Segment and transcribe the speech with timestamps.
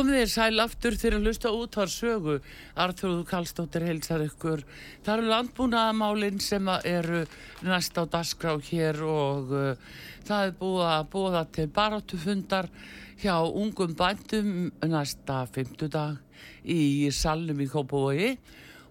[0.00, 2.38] Komið þér sæl aftur fyrir að lusta út á sögu.
[2.80, 4.62] Arþróðu Kallstóttir heilsar ykkur.
[5.04, 7.18] Það eru landbúnaðamálinn sem eru
[7.68, 12.70] næst á dasgrá hér og uh, það er búið að búa til baráttufundar
[13.20, 16.16] hjá ungum bændum næsta fymtudag
[16.64, 18.32] í salnum í Kópavogi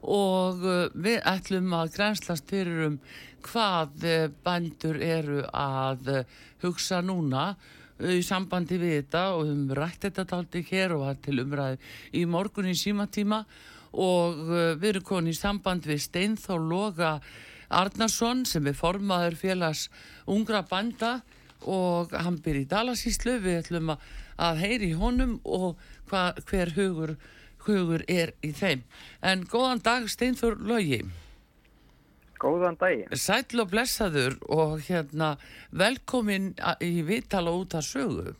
[0.05, 3.01] og uh, við ætlum að grænslast fyrir um
[3.49, 7.55] hvað uh, bændur eru að uh, hugsa núna
[7.99, 11.79] í sambandi við þetta og við höfum rætt þetta taldi hér og var til umræði
[12.15, 13.43] í morgun í símatíma
[13.91, 17.17] og uh, við erum konið í samband við Steinþór Loga
[17.69, 19.87] Arnarsson sem er formaður félags
[20.29, 21.19] ungra banda
[21.67, 27.17] og hann byrði í Dalasíslu við ætlum að heyri í honum og hva, hver hugur,
[27.67, 28.85] hugur er í þeim.
[29.21, 31.03] En góðan dag Steinþór Logi
[32.39, 33.15] Góðan daginn.
[33.19, 35.33] Sætl og blessaður og hérna
[35.75, 38.35] velkomin í Vitala út að sögu.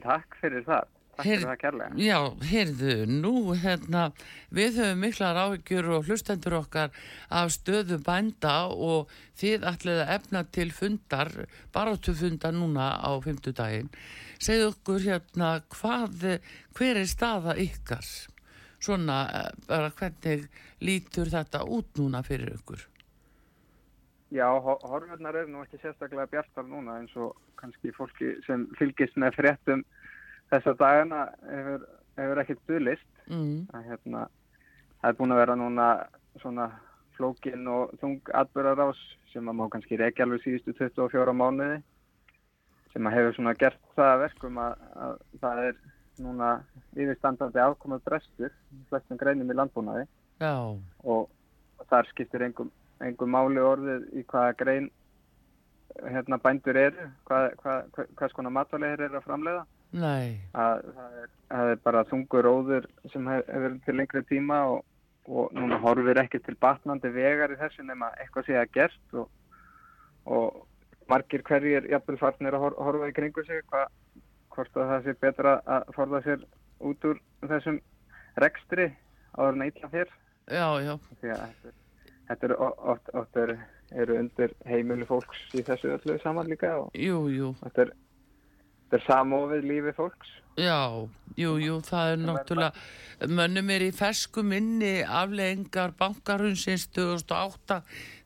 [0.00, 0.88] Takk fyrir það.
[1.16, 1.96] Takk Her, fyrir það kærlega.
[2.00, 2.18] Já,
[2.50, 4.04] heyrðu, nú hérna
[4.56, 6.92] við höfum miklar áhyggjur og hlustendur okkar
[7.40, 11.32] af stöðu bænda og þið ætlið að efna til fundar,
[11.74, 13.90] baróttu fundar núna á fymtudaginn.
[14.40, 16.28] Segðu okkur hérna hvað,
[16.76, 18.06] hver er staða ykkar?
[18.80, 19.18] Svona,
[19.68, 20.46] bara hvernig
[20.80, 22.86] lítur þetta út núna fyrir ykkur?
[24.30, 29.36] Já, horfurnar eru nú ekki sérstaklega bjartar núna eins og kannski fólki sem fylgist með
[29.40, 29.82] fréttum
[30.52, 31.86] þessa dagana hefur,
[32.18, 33.10] hefur ekkert duðlist.
[33.26, 33.66] Mm.
[33.88, 34.28] Hérna,
[35.00, 35.88] það er búin að vera núna
[36.40, 36.70] svona
[37.18, 39.00] flókin og þung atbyrðarás
[39.32, 41.80] sem að má kannski reykja alveg síðustu 24 mánuði
[42.94, 45.82] sem að hefur svona gert það verkum að, að það er
[46.20, 46.52] núna
[46.96, 48.54] yfirstandandi afkomað brestur
[48.90, 50.06] flestum greinum í landbúnaði
[50.40, 50.54] Já.
[51.04, 51.28] og
[51.90, 52.70] þar skiptir engum
[53.00, 54.90] einhver máli orðið í hvaða grein
[56.00, 59.64] hérna bændur eru, hvað, hvað, hvað, hvað skona matvalegir eru að framleiða.
[60.54, 64.84] Að, það, er, það er bara þungur óður sem hef, hefur til lengri tíma og,
[65.26, 69.26] og núna horfir ekki til batnandi vegar í þessu nema eitthvað sé að gerst og,
[70.30, 70.62] og
[71.10, 73.90] margir hverjir jafnvel farnir að horfa í kringu sig hvað,
[74.54, 76.48] hvort að það sé betra að forða sér
[76.90, 77.78] út úr þessum
[78.40, 78.90] rekstri
[79.36, 80.16] áður en eitthvað fyrr.
[80.50, 80.94] Já, já.
[81.10, 81.74] Þetta er
[82.30, 83.56] þetta eru oft, oft eru,
[83.90, 87.50] eru undir heimilu fólks í þessu öllu saman líka og jú, jú.
[87.64, 87.92] þetta er,
[88.96, 90.36] er samofið lífi fólks.
[90.60, 91.08] Já,
[91.38, 97.80] jú, jú, það er náttúrulega mönnum er í fersku minni afleggingar bankarunsins 2008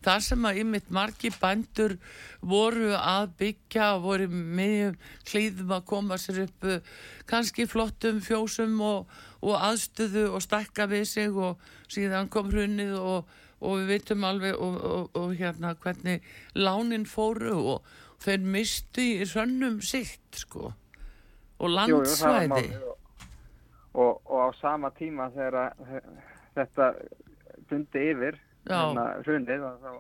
[0.05, 1.97] þar sem að ymitt margi bændur
[2.41, 4.95] voru að byggja voru með
[5.31, 6.69] hlýðum að koma sér upp
[7.31, 9.11] kannski flottum fjósum og,
[9.43, 11.59] og aðstöðu og stakka við sig og
[11.91, 16.25] síðan kom hrunnið og og við vitum alveg og, og hérna hvernig
[16.59, 20.73] lánin fóru og þeir mistu í sönnum sitt sko.
[21.61, 22.65] Og landsvæði.
[22.67, 22.95] jú, jú,
[23.95, 25.77] og, og á sama tíma þegar
[26.57, 26.91] þetta
[27.71, 29.95] bundi yfir hérna, hrundið þá,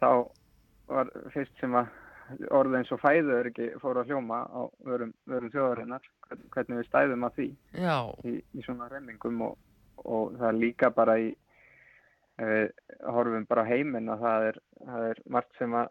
[0.00, 0.10] þá
[0.90, 1.90] var fyrst sem að
[2.54, 6.04] orðið eins og fæður ekki fóru að hljóma á vörum, vörum þjóðarinnar
[6.54, 7.46] hvernig við stæðum að því
[8.30, 11.32] í, í svona remmingum og það er líka bara í
[12.40, 12.70] við
[13.12, 15.90] horfum bara heiminn að það er, það er margt sem að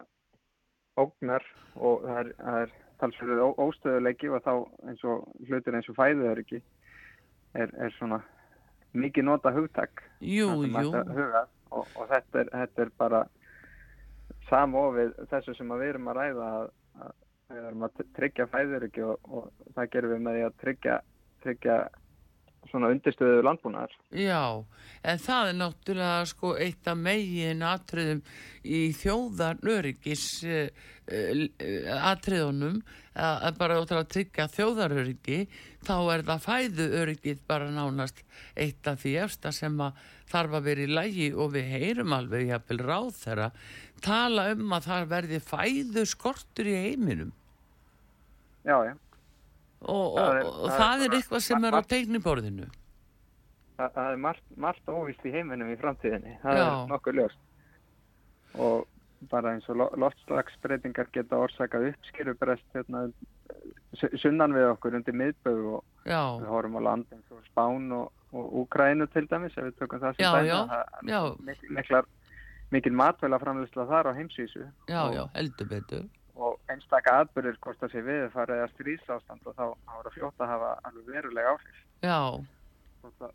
[1.00, 4.52] ógnar og það er, er talsverður óstöðuleiki og þá
[4.90, 6.60] eins og hlutur eins og fæðuður ekki
[7.54, 8.20] er, er svona
[8.92, 10.92] mikið nota hugtak jú, jú.
[11.70, 13.20] Og, og þetta, er, þetta er bara
[14.48, 16.70] samofið þessu sem við erum að ræða að,
[17.04, 17.12] að
[17.50, 20.96] við erum að tryggja fæðuröki og, og það gerum við með því að tryggja,
[21.44, 21.76] tryggja
[22.68, 23.92] svona undirstöðu landbúnaðar.
[24.14, 24.64] Já,
[25.02, 28.22] en það er náttúrulega sko eitt af megin atriðum
[28.62, 30.66] í þjóðar öryggis uh,
[31.10, 31.44] uh,
[32.10, 32.82] atriðunum
[33.20, 35.40] að bara út að tryggja þjóðaröryggi
[35.82, 38.22] þá er það fæðu öryggið bara nánast
[38.54, 39.98] eitt af því efsta sem að
[40.30, 43.50] þarf að vera í lægi og við heyrum alveg jafnvel ráð þeirra
[44.04, 47.34] tala um að það verði fæðu skortur í heiminum.
[48.64, 48.94] Já, já
[49.80, 52.68] og, og, og, og það er eitthvað sem er á teikniborðinu.
[53.80, 56.36] Það, það er margt, margt óvist í heiminum í framtíðinni.
[56.42, 56.64] Það Já.
[56.68, 57.44] er nokkuð ljóst.
[58.60, 63.06] Og bara eins og loftslagsbreytingar geta orsakað uppskirubrest hérna,
[64.20, 66.22] sunnan við okkur undir miðbögu og Já.
[66.40, 70.20] við horfum á land eins og Spán og Úkrænu til dæmis ef við tökum það
[70.20, 70.48] sem
[71.02, 71.56] dæmi.
[71.74, 72.06] miklar
[72.70, 74.68] mikil matvæla framleysla þar á heimsvísu.
[74.86, 76.04] Já, já, heldur betur
[76.36, 79.66] og einstakka atbyrðir hvort það sé við farið að strísástand og þá
[79.96, 81.84] ára fljóta hafa alveg verulega áhrif.
[82.04, 82.20] Já.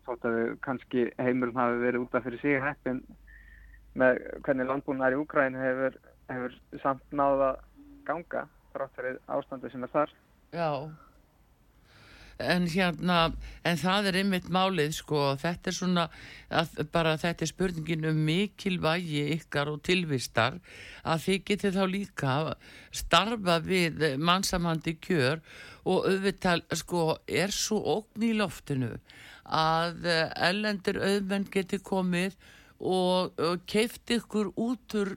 [0.06, 3.02] Þótt að kannski heimilum hafi verið útaf fyrir sig heppin
[3.96, 5.98] með hvernig landbúnar í Úkræn hefur,
[6.30, 7.56] hefur samt náða
[8.06, 8.46] ganga
[8.76, 10.16] þrátt fyrir ástandi sem er þar.
[10.54, 10.70] Já
[12.40, 13.20] en hérna
[13.66, 15.22] en það er einmitt málið sko.
[15.40, 16.06] Þetta er svona
[16.94, 20.60] bara þetta er spurningin um mikilvægi ykkar og tilvistar
[21.04, 22.34] að þið getur þá líka
[22.96, 25.42] starfa við mannsamandi kjör
[25.86, 28.96] og auðvitað sko er svo ógn í loftinu
[29.46, 32.34] að ellendur auðmenn getur komið
[32.80, 35.16] og, og keift ykkur út úr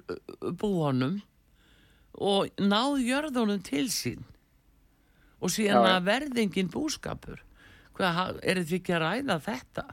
[0.60, 1.18] búanum
[2.18, 4.26] og náð jörðunum til sín
[5.38, 7.42] og síðan Já, að verðingin búskapur.
[7.98, 9.84] Hvað er þetta ekki að ræða þetta?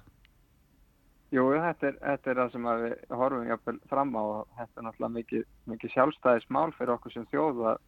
[1.33, 4.23] Jú, þetta er, þetta er það sem við horfum jáfnvel fram á.
[4.23, 7.79] Og þetta er náttúrulega mikið, mikið sjálfstæðis mál fyrir okkur sem þjóð að,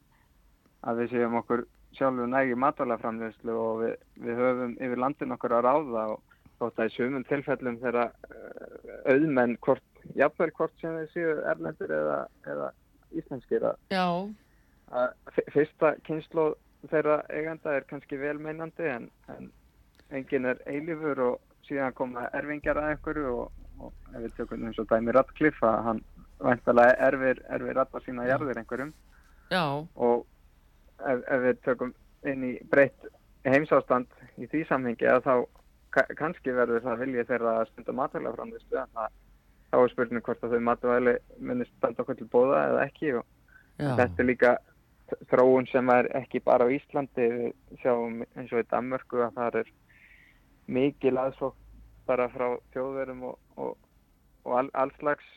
[0.89, 1.65] að við séum okkur
[1.98, 3.94] sjálfu nægi matalaframleyslu og við,
[4.25, 8.92] við höfum yfir landin okkur að ráða og þótt að í sumum tilfellum þeirra uh,
[9.13, 12.19] auðmenn hvort, jafnvel hvort sem við séu erlendur eða,
[12.50, 12.69] eða
[13.18, 14.31] íslenskir að,
[14.92, 16.50] að fyrsta kynslu
[16.85, 19.50] þeirra eiganda er kannski velmeinandi en, en
[20.13, 23.51] engin er eilifur og síðan koma erfingjar að einhverju og,
[23.81, 26.01] og ef við tökum eins og dæmi Radcliffe að hann
[26.44, 28.94] væntalega erfir, erfir alltaf sína jarðir einhverjum
[29.51, 29.63] Já.
[29.95, 30.25] og
[31.01, 31.94] ef, ef við tökum
[32.27, 33.07] inn í breytt
[33.47, 35.35] heimsástand í því samhengi að þá
[36.19, 39.13] kannski verður það viljið þeirra að stunda matvæla framvistu en það,
[39.71, 43.24] þá er spurning hvort að þau matvæli munir standa okkur til bóða eða ekki og
[43.77, 43.94] Já.
[44.01, 44.51] þetta er líka
[45.31, 47.51] þróun sem er ekki bara á Íslandi við
[47.81, 49.69] sjáum eins og í Danmörku að það er
[50.77, 51.56] mikil aðsók
[52.07, 53.75] bara frá þjóðverum og, og,
[54.48, 55.27] og all, allslags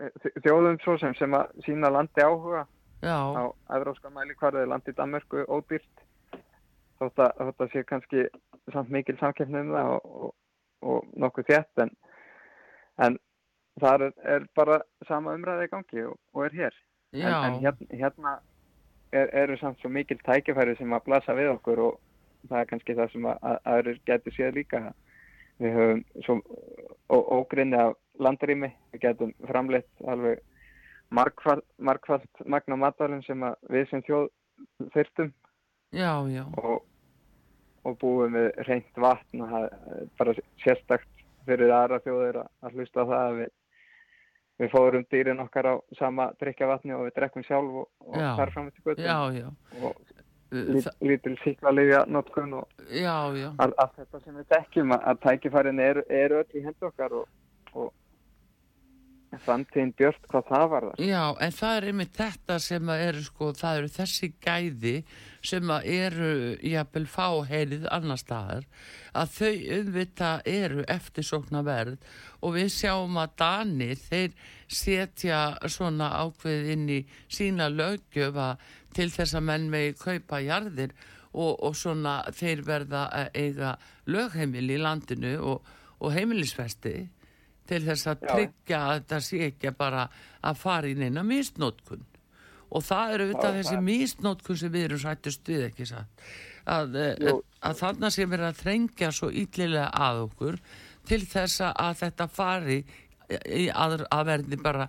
[0.00, 2.66] eh, þjóðum svo sem sem að sína landi áhuga.
[2.98, 3.14] Já.
[3.14, 6.00] á evróska mæli hvarðið landi í Danmörku ódýrt
[6.98, 8.24] þótt að þetta sé kannski
[8.74, 10.32] samt mikil samkeppni um það og,
[10.82, 11.92] og nokkuð þétt en,
[13.06, 13.18] en
[13.78, 16.80] það er, er bara sama umræði í gangi og er hér.
[17.14, 18.32] En, en hérna, hérna
[19.12, 21.98] er, eru samt svo mikil tækifæri sem að blasa við okkur og
[22.48, 24.82] það er kannski það sem að aðrir getur séð líka
[25.58, 26.38] við höfum svo
[27.38, 30.42] ógrinni af landrými, við getum framleitt alveg
[31.14, 34.28] markvallt markvall, magna matalinn sem við sem þjóð
[34.94, 35.32] þyrstum
[35.96, 36.44] já, já.
[36.60, 36.82] Og,
[37.88, 43.06] og búum við reynd vatn og það er bara sérstakt fyrir aðra þjóðir að hlusta
[43.08, 43.54] það að við
[44.58, 48.70] við fórum dýrin okkar á sama drikjavatni og við drekkum sjálf og, og þar fram
[48.74, 50.00] til göttum og
[50.50, 52.68] lít, lítil síklarliðja notkun og
[53.84, 57.28] allt þetta sem við dekkjum að tækifærin eru er öll í hendu okkar og,
[57.74, 57.92] og
[59.44, 63.24] framtíðin björnt hvað það var þar Já, en það er einmitt þetta sem að eru
[63.26, 64.94] sko, það eru þessi gæði
[65.50, 66.30] sem að eru
[66.64, 68.64] jafnvel fáheilið annar staðar
[69.18, 72.08] að þau umvita eru eftirsókna verð
[72.40, 74.32] og við sjáum að Danir þeir
[74.68, 78.54] setja svona ákveð inn í sína lögjöfa
[78.96, 80.96] til þess að menn megi kaupa jarðir
[81.36, 83.04] og, og svona þeir verða
[83.36, 83.76] eiga
[84.08, 85.68] lögheimil í landinu og,
[86.00, 86.96] og heimilisfesti
[87.68, 90.06] til þess að tryggja að þetta sé ekki bara
[90.44, 92.06] að fara inn eina místnótkun
[92.68, 96.24] og það eru auðvitað þessi místnótkun sem við erum sættist við ekki satt?
[96.68, 97.34] Að, eh,
[97.64, 100.58] að þannig sem er að þrengja svo yllilega að okkur
[101.08, 102.82] til þess að þetta fari
[103.28, 104.88] í að, að verði bara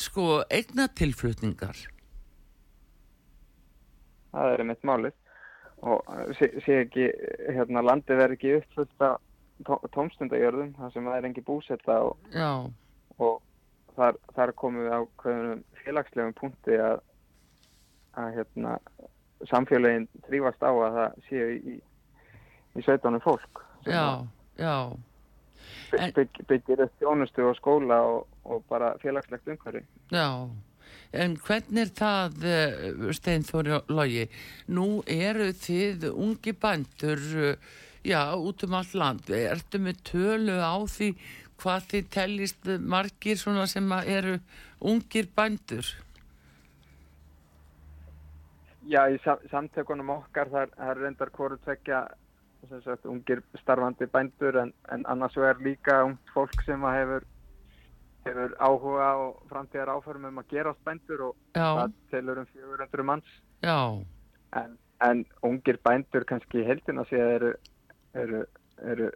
[0.00, 1.76] sko eigna tilflutningar.
[4.34, 5.14] Það er mitt málið.
[5.84, 6.00] Og
[6.38, 7.10] sé, sé ekki
[7.52, 9.18] hérna landi verði ekki uppfullt að
[9.94, 12.30] tómstundajörðum þar sem það er engi búsetta og,
[13.18, 13.42] og
[13.96, 15.00] þar, þar komum við á
[15.84, 17.02] félagslegum punkti að,
[18.18, 18.78] að hérna,
[19.50, 21.76] samfélagin þrývast á að það séu í,
[22.74, 24.96] í sveitunum fólk Já, já.
[25.92, 29.84] Bygg, byggir þjónustu og skóla og, og bara félagslegt umhverfi.
[30.12, 30.48] Já.
[31.14, 34.26] En hvernig er það, eh, Steinfóri Lógi?
[34.74, 37.56] Nú eru þið ungi bændur, eh,
[38.04, 39.30] já, út um all land.
[39.30, 41.14] Ertu með tölu á því
[41.60, 44.38] hvað þið tellist margir svona sem eru
[44.80, 45.86] ungir bændur?
[48.84, 49.16] Já, í
[49.48, 52.04] samtökunum okkar þar, þar reyndar hvort tvekja
[52.84, 57.24] sagt, ungir starfandi bændur en, en annars vegar líka ungt fólk sem hefur,
[58.24, 61.68] hefur áhuga og framtíðar áfærum um að gerast bændur og Já.
[61.80, 67.52] það telur um 400 manns en, en ungir bændur kannski heldina séð eru,
[68.14, 68.44] eru,
[68.82, 69.10] eru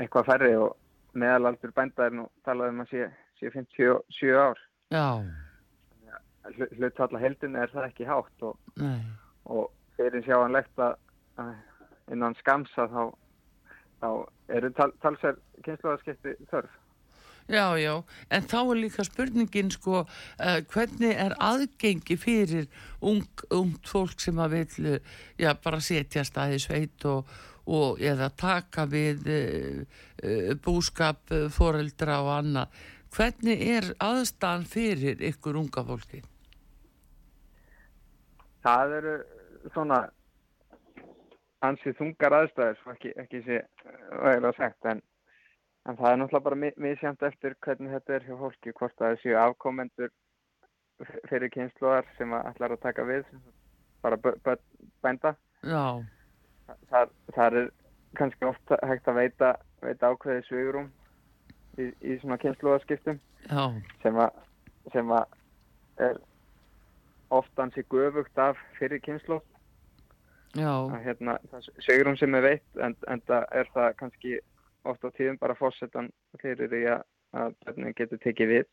[0.00, 0.76] eitthvað færri og
[1.18, 3.08] meðalaldur bænda er nú talað um að sé,
[3.40, 4.60] sé 57 ár.
[6.76, 8.58] Hlutfalla heldinu er það ekki hátt og,
[9.48, 10.98] og fyrir sjáanlegt að
[12.12, 13.04] innan skamsa þá,
[14.02, 14.08] þá
[14.58, 16.80] eru tal, talsær kynsluðarskipti þörf.
[17.44, 17.98] Já, já,
[18.32, 22.70] en þá er líka spurningin sko, uh, hvernig er aðgengi fyrir
[23.04, 24.94] ung, ungt fólk sem að vil,
[25.36, 27.28] já, bara setja staði sveit og,
[27.66, 29.80] og eða taka við uh,
[30.24, 32.84] uh, búskap, foreldra og annað.
[33.14, 36.24] Hvernig er aðstæðan fyrir ykkur unga fólki?
[38.64, 39.14] það eru
[39.72, 39.98] svona
[41.64, 43.60] ansið þungar aðstæður ekki, ekki sé
[44.22, 45.02] væri að sagt en,
[45.88, 49.38] en það er náttúrulega bara misjæmt eftir hvernig þetta er hjá fólki hvort það séu
[49.40, 50.12] afkomendur
[51.28, 53.24] fyrir kynsluðar sem ætlar að taka við
[54.04, 54.20] bara
[55.04, 55.34] bænda
[56.90, 57.70] þar, þar er
[58.18, 60.90] kannski ofta hægt að veita, veita ákveði svigurum
[61.78, 63.18] í, í svona kynsluðarskiptum
[64.02, 64.38] sem að
[64.92, 66.20] sem að er
[67.34, 69.40] ofta hans í göfugt af fyrir kynslu
[71.02, 71.38] hérna,
[71.82, 74.34] segur hún sem er veitt en, en það er það kannski
[74.84, 76.10] ofta á tíðum bara fórsetan
[76.42, 77.04] fyrir því að,
[77.34, 78.66] að börnum getur tekið við.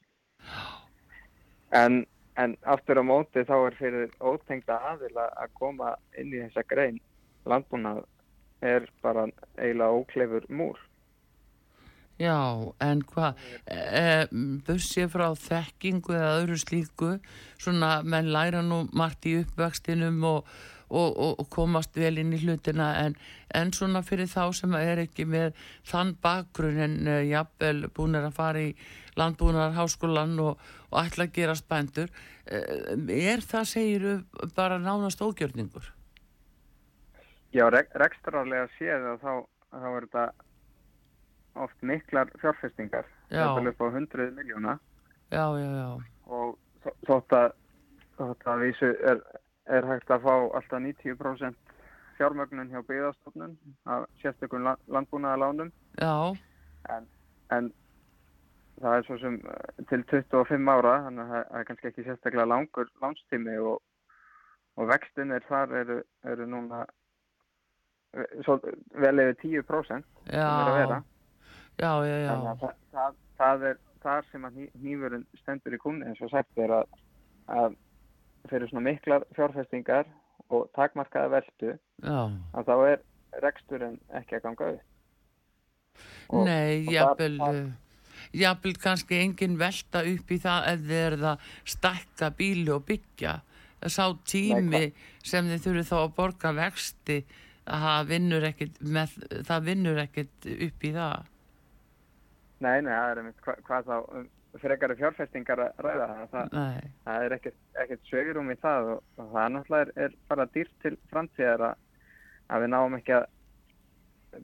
[1.74, 2.04] En,
[2.38, 7.00] en aftur á móti þá er fyrir ótengda aðila að koma inn í þessa grein
[7.50, 8.06] landbúnað
[8.62, 10.80] er bara eiginlega óklefur múr
[12.22, 12.38] Já,
[12.84, 14.28] en hvað, e,
[14.68, 17.14] bussið frá þekkingu eða öðru slíku,
[17.58, 20.52] svona menn læra nú margt í uppvextinum og,
[20.92, 23.16] og, og komast vel inn í hlutina en,
[23.58, 25.58] en svona fyrir þá sem er ekki með
[25.90, 28.76] þann bakgrunn en e, jafnvel búin að fara í
[29.18, 32.14] landbúinarháskólan og, og ætla að gera spændur,
[32.46, 32.62] e,
[33.32, 34.14] er það segiru
[34.54, 35.90] bara nánast ógjörningur?
[37.52, 39.34] Já, rekstrarlega séð að þá,
[39.76, 40.26] þá er þetta
[41.66, 43.10] oft miklar fjárfestingar.
[43.32, 44.78] Þetta er upp á 100 miljóna
[46.28, 46.58] og
[47.08, 47.52] þótt að
[48.20, 49.22] þótt að vísu er,
[49.72, 51.76] er hægt að fá alltaf 90%
[52.18, 53.56] fjármögnun hjá byggðarstofnun
[53.90, 55.72] af sérstökum landbúnaðalánum
[56.96, 57.08] en,
[57.56, 57.72] en
[58.82, 62.50] það er svo sem eh, til 25 ára þannig að það er kannski ekki sérstaklega
[62.52, 63.80] langur lánstími og,
[64.78, 66.00] og vextinir þar eru,
[66.34, 66.84] eru núna
[68.46, 68.58] svo,
[69.02, 71.00] vel yfir 10% sem er að vera
[71.82, 72.34] Já, já, já.
[72.62, 76.74] Það, það, það er þar sem að nýfurinn stendur í kumni eins og sagt er
[76.82, 76.98] að,
[77.50, 77.78] að
[78.50, 80.10] fyrir svona miklar fjárfestingar
[80.52, 82.20] og takmarkaða veldu já.
[82.58, 83.04] að þá er
[83.46, 84.88] reksturinn ekki að ganga upp.
[86.32, 87.38] Og, Nei, jafnvel,
[88.36, 93.40] jafnvel kannski engin velta upp í það ef þið er það stakka bíli og byggja.
[93.90, 94.92] Sá tími Nei,
[95.26, 97.24] sem þið þurfu þá að borga vexti
[97.72, 101.28] það vinnur ekkit, með, það vinnur ekkit upp í það.
[102.62, 104.26] Nei, nei, það er einmitt hvað, hvað þá um,
[104.62, 106.58] frekari fjárfestingar að ræða það.
[107.06, 110.74] Það er ekkert, ekkert sögurum í það og, og það náttúrulega er, er bara dýrt
[110.84, 111.86] til framtíðar að,
[112.52, 113.28] að við náum ekki að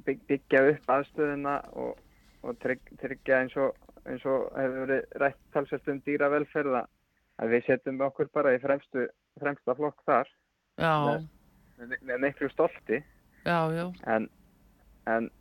[0.07, 1.99] bygg, byggja upp aðstöðuna og,
[2.43, 6.83] og trygg, tryggja eins og, eins og hefur verið rætt talsvægt um dýravelferða
[7.37, 9.05] að við setjum okkur bara í fremstu,
[9.41, 10.31] fremsta flokk þar
[10.79, 11.27] með,
[11.77, 13.03] með, með miklu stolti
[13.47, 13.87] já, já.
[14.15, 14.29] En,
[15.07, 15.31] en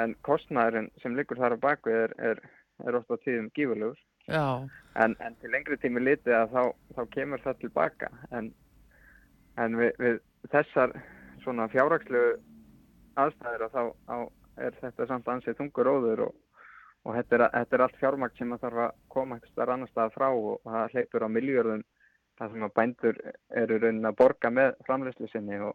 [0.00, 2.40] en kostnæðurinn sem liggur þar á baku er, er,
[2.86, 3.98] er ofta tíðum gífurlegur.
[5.02, 6.62] En, en til lengri tími litið að þá,
[6.96, 8.10] þá kemur það tilbaka.
[8.30, 8.52] En,
[9.60, 10.20] en við, við
[10.52, 10.94] þessar
[11.42, 12.22] svona fjárrakslu
[13.20, 14.16] aðstæður að þá á,
[14.66, 16.36] er þetta samt ansið þungur óður og,
[17.04, 20.14] og þetta, er, þetta er allt fjármakt sem að þarf að koma eitthvað annar stað
[20.16, 21.84] frá og það hleypur á miljörðum
[22.40, 23.18] það sem að bændur
[23.62, 25.74] eru raunin að borga með framleyslu sinni og,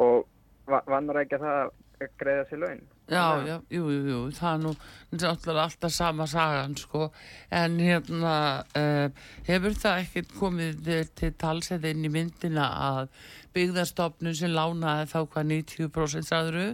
[0.00, 0.26] og
[0.68, 2.82] vannar ekki að það greiða sér laun?
[3.12, 4.70] Já, já, jú, jú, jú, það er nú
[5.12, 7.10] náttúrulega alltaf sama sagan, sko,
[7.52, 8.34] en hérna,
[8.78, 13.10] uh, hefur það ekkert komið til talsett inn í myndina að
[13.56, 16.66] byggðarstofnun sem lánaði þá hvað 90% aðru,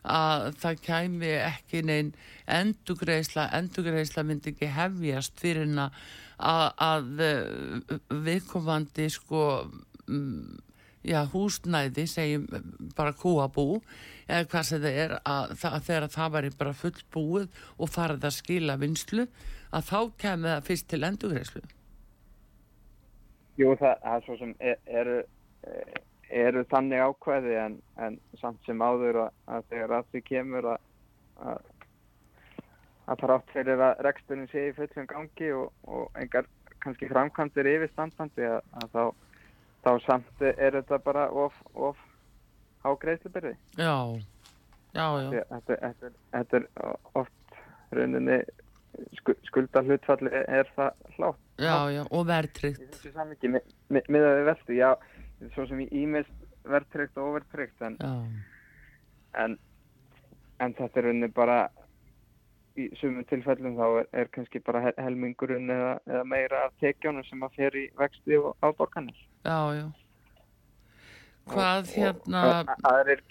[0.00, 2.14] að það kæmi ekki neinn
[2.50, 6.02] endugreisla, endugreisla myndi ekki hefjast fyrir en að,
[6.80, 7.98] að eh,
[8.28, 9.44] viðkomandi, sko,
[10.08, 10.58] um,
[11.06, 12.46] já, húsnæði, segjum
[12.96, 13.80] bara kúabú,
[14.28, 18.36] eða hvað sem það er að, að þegar það væri bara fullbúið og farið að
[18.36, 19.26] skila vinslu
[19.70, 21.64] að þá kemur það fyrst til endugreislu
[23.60, 25.16] Jú, það er svo sem er, eru,
[26.32, 30.86] eru þannig ákveði en, en samt sem áður að, að þegar að því kemur að
[31.40, 31.58] að,
[33.10, 36.48] að þrátt fyrir að reksturinn sé í fullum gangi og, og engar
[36.80, 39.04] kannski framkvæmdir yfirstandandi að, að þá,
[39.84, 41.98] þá samt er þetta bara of, of
[42.84, 43.54] á greiðslubyrði.
[43.78, 43.94] Já,
[44.94, 45.44] já, já.
[45.52, 46.66] Þetta, þetta, þetta er
[47.20, 47.60] oft
[47.96, 48.40] rauninni
[49.48, 51.42] skulda hlutfalli er það hlátt.
[51.60, 52.80] Já, já, og verðtrygt.
[52.80, 54.90] Í þessu samvikið með, með, með að við veldu, já,
[55.54, 57.96] svo sem ég ímest verðtrygt og overtrygt, en,
[59.40, 59.56] en,
[60.60, 61.60] en þetta er rauninni bara
[62.78, 67.42] í sumum tilfellum þá er, er kannski bara helmingurinn eða, eða meira af tekjónum sem
[67.42, 69.18] að fer í vexti og áborganir.
[69.44, 69.86] Já, já.
[71.50, 72.42] Hvað hérna
[72.86, 73.22] aðrir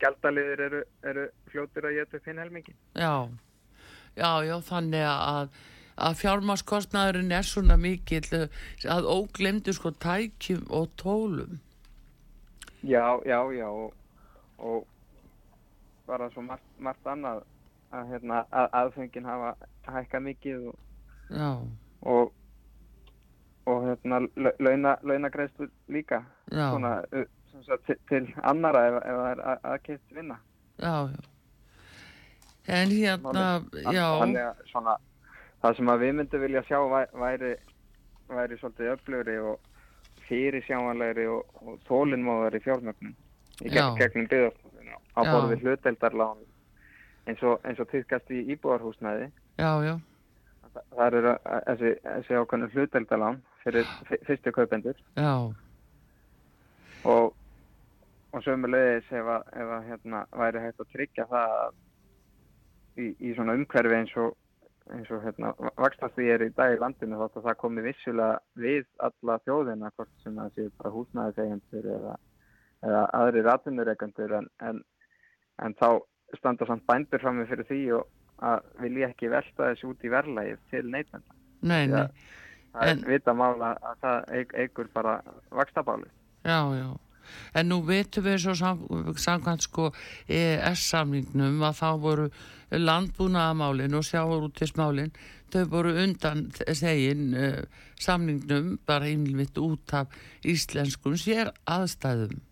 [0.00, 3.28] gældaliðir eru, eru fljóttir að geta finn helmingin já,
[4.16, 5.50] já, já, þannig að
[5.96, 8.42] að fjármaskostnaðurinn er svona mikill
[8.92, 11.54] að óglemdu sko tækjum og tólum.
[12.84, 13.94] Já, já, já og,
[14.58, 14.84] og
[16.06, 17.40] bara svo margt, margt annað
[17.92, 19.54] að, hérna, að aðfengin hafa
[19.86, 21.70] hækkað mikið og,
[22.02, 22.34] og
[23.66, 24.20] og hérna
[24.62, 26.20] launa, launagreðslu líka.
[26.52, 26.70] Já.
[26.70, 27.00] svona
[27.86, 29.40] til, til annara ef, það er
[29.72, 30.36] aðkeitt vinna.
[30.78, 31.24] Já, já.
[32.66, 33.46] En hérna,
[33.94, 34.06] já.
[34.20, 34.96] Þannig að svona
[35.62, 36.78] það sem að við myndum vilja sjá
[37.14, 37.56] væri
[38.30, 39.72] væri svolítið öflugri og
[40.26, 43.14] fyrir sjáanlegri og, og þólinnmóðari fjármögnum
[43.62, 46.42] í gegn, gegnum byggðarstofnuna á borði hluteldarlán
[47.26, 49.94] eins og, og týrkast í íbúarhúsnæði Já, já.
[50.92, 53.86] Það eru þessi, þessi ákvæmlega hluteldarlán fyrir
[54.26, 54.98] fyrstu kaupendur.
[55.16, 55.32] Já.
[57.06, 57.32] Og
[58.36, 61.54] og sömulegis ef að, ef að hérna, væri hægt að tryggja það
[63.00, 64.34] í, í svona umhverfi eins og,
[64.92, 68.66] eins og hérna, vakstast því er í dag í landinu þátt að það komi vissulega
[68.66, 72.18] við alla þjóðina hvort sem það séu bara húsnæðiseigendur eða,
[72.84, 74.84] eða aðri ratunureigendur en, en,
[75.64, 75.88] en þá
[76.34, 80.12] standa samt bændur fram með fyrir því og að vilja ekki velta þessu út í
[80.12, 81.38] verðlægið til neytenda.
[81.62, 82.06] Nei, nei.
[82.76, 85.18] Það er vita mála að það eigur bara
[85.56, 86.12] vakstabálið.
[86.44, 86.88] Já, já
[87.58, 88.82] en nú veitum við svo sam,
[89.18, 89.88] samkvæmt sko
[90.30, 92.26] EES-samningnum að þá voru
[92.70, 95.14] landbúnaðamálin og sjáurútismálin
[95.52, 97.62] þau voru undan þegin uh,
[98.02, 100.14] samningnum bara innvitt út af
[100.46, 102.42] íslenskum sér aðstæðum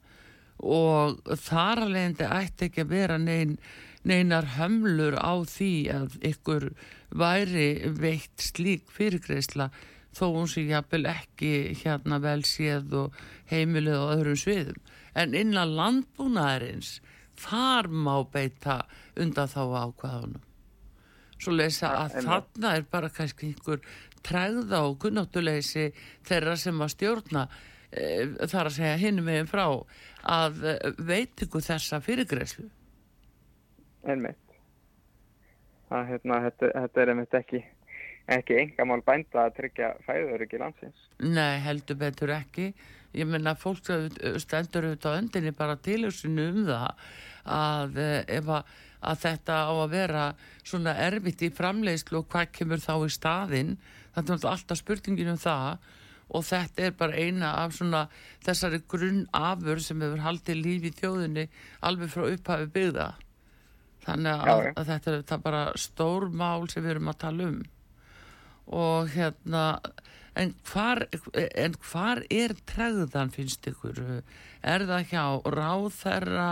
[0.65, 3.59] og þar alveg ætti ekki að vera nein,
[4.05, 6.71] neinar hömlur á því að ykkur
[7.15, 7.69] væri
[8.01, 9.71] veitt slík fyrirgreisla
[10.15, 14.81] þó hún sé jafnvel ekki hérna vel séð og heimilið og öðrum sviðum.
[15.15, 16.99] En innan landbúnaðarins,
[17.39, 18.83] þar má beita
[19.19, 20.43] undan þá ákvaðunum.
[21.39, 23.83] Svo leysa að ja, þarna er bara kannski einhver
[24.25, 25.91] træða og kunnáttuleysi
[26.25, 27.49] þeirra sem að stjórna
[27.95, 29.67] þar að segja hinn meginn frá
[30.25, 32.67] að e, veit ykkur þessa fyrirgreyslu.
[34.05, 34.41] Einmitt.
[35.89, 37.63] Það, hérna, þetta, þetta er einmitt ekki
[38.33, 41.09] ekki engamál bænda að tryggja fæður ekki landsins.
[41.21, 42.71] Nei, heldur betur ekki.
[43.15, 43.85] Ég menna fólk
[44.43, 47.05] stendur auðvitað öndinni bara tilhjóðsunu um það
[47.45, 48.73] að eh, að,
[49.05, 50.25] að þetta á að vera
[50.65, 53.77] svona erfitt í framleiðslu og hvað kemur þá í staðinn,
[54.17, 55.93] þetta er alltaf spurningin um það
[56.29, 58.07] og þetta er bara eina af svona
[58.45, 61.47] þessari grunnafur sem hefur haldið lífi í þjóðinni
[61.85, 63.11] alveg frá upphafi byggða.
[64.05, 67.61] Þannig að, Já, að þetta er bara stór mál sem við erum að tala um.
[68.75, 69.65] Og hérna
[70.35, 74.01] en hvar, en hvar er tregðan finnst ykkur?
[74.65, 76.49] Er það hjá ráþerra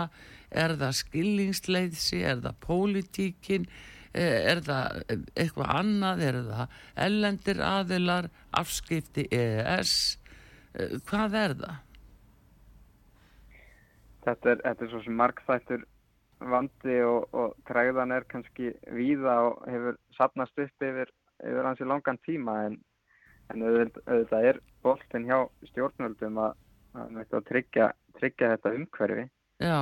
[0.53, 3.67] er það skillingsleiðsi er það pólitíkin
[4.13, 4.99] er það
[5.33, 6.75] eitthvað annað er það
[7.07, 8.29] ellendir aðilar
[8.61, 9.95] afskipti EES
[11.07, 11.81] hvað er það?
[14.23, 15.83] Þetta er, þetta er svo sem markþættur
[16.53, 21.11] vandi og, og tregðan er kannski víða og hefur sapnast upp yfir
[21.43, 22.77] yfir hansi langan tíma en,
[23.51, 25.37] en auðvitað er boltin hjá
[25.71, 26.57] stjórnvöldum að,
[26.95, 29.27] að, að tryggja, tryggja þetta umhverfi
[29.63, 29.77] Já.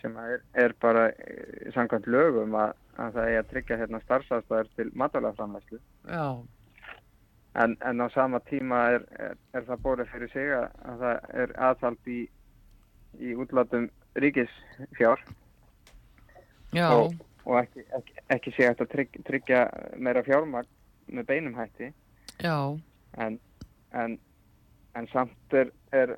[0.00, 4.70] sem er, er bara eh, samkvæmt lögum að, að það er að tryggja hérna starfsafstæðar
[4.76, 5.80] til matalaframlæslu.
[7.56, 11.30] En, en á sama tíma er, er, er það bórið fyrir sig að, að það
[11.42, 12.18] er aðhald í,
[13.16, 13.88] í útlátum
[14.20, 15.22] ríkisfjár
[16.76, 16.90] Já.
[16.92, 17.14] og,
[17.46, 19.62] og ekki, ekki, ekki sé að trygg, tryggja
[19.96, 20.68] meira fjármagn
[21.06, 21.92] með beinum hætti
[22.44, 22.76] Já.
[23.24, 23.38] en,
[23.96, 24.18] en,
[24.98, 26.12] en samt er, er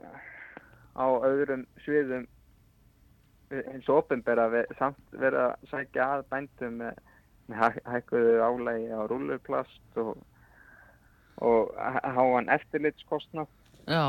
[0.99, 2.27] á öðrum sviðum
[3.51, 6.99] eins og ofinbera samt verið að sækja að bændum með,
[7.49, 10.19] með hæ- hækkuðu álægi á rúlluplast og,
[11.41, 13.49] og há- háan eftirlitskostnað
[13.89, 14.05] Já.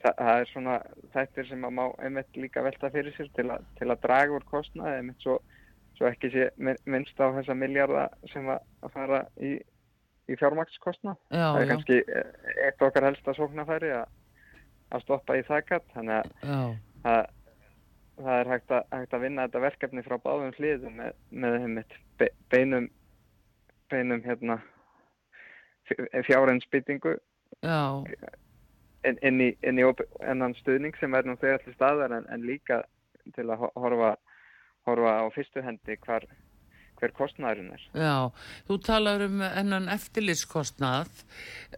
[0.00, 0.74] Þa, það er svona
[1.12, 4.44] þættir sem að má einmitt líka velta fyrir sér til, a, til að draga úr
[4.48, 5.38] kostnaði einmitt svo,
[5.98, 9.56] svo ekki sé min- minnst á þessa miljarda sem að að fara í,
[10.28, 11.16] í fjármagnskostnað.
[11.30, 11.46] Já.
[11.52, 11.70] það er Já.
[11.74, 14.06] kannski eh, eitt okkar sóknarfæri að,
[14.96, 17.16] að stoppa í þakkat þannig að Já.
[18.16, 21.96] Það, er hægt að, hægt að vinna þetta verkefni frá báðum hliðum með, með einmitt
[22.20, 22.88] be, beinum
[23.92, 24.58] beinum hérna
[26.26, 27.16] fjárensbyttingu
[27.62, 28.02] Já.
[29.06, 29.84] inn, í, inn í
[30.26, 32.82] ennan stuðning sem er nú þegar til staðar en, en líka
[33.36, 34.16] til að ho- horfa,
[34.88, 36.26] horfa á fyrstu hendi hvar,
[37.00, 37.86] hver kostnæðurinn er.
[37.94, 38.16] Já,
[38.68, 41.10] þú talar um ennan eftirlitskostnað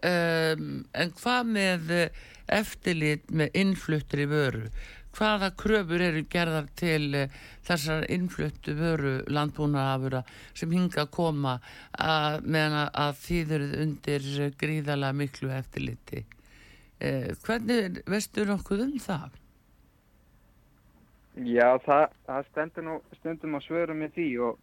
[0.01, 2.21] um, en hvað með eh,
[2.59, 4.65] eftirlit með innfluttri vöru?
[5.17, 7.31] Hvaða kröfur eru gerðar til eh,
[7.65, 10.21] þessar innfluttu vöru landbúnaðafura
[10.53, 11.55] sem hinga að koma
[11.97, 13.23] að, meðan að- að
[13.55, 14.29] eruð undir
[14.61, 16.25] gríðala miklu eftirliti?
[16.99, 19.37] Eh, hvernig veistu nokkuð um það?
[21.39, 24.57] Já, það, það stendur nú stundum á svörum með því og,